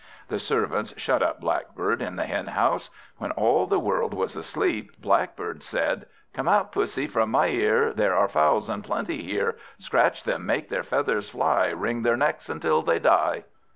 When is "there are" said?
7.93-8.27